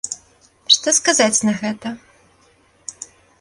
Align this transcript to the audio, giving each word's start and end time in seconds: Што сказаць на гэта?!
Што 0.75 0.93
сказаць 0.99 1.43
на 1.49 1.53
гэта?! 1.61 1.87